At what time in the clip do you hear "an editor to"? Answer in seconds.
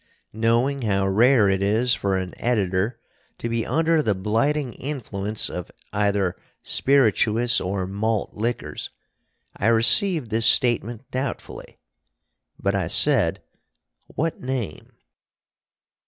2.17-3.47